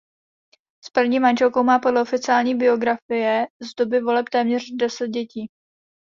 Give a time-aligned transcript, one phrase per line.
[0.85, 5.49] S první manželkou má podle oficiální biografie z doby voleb téměř deset dětí.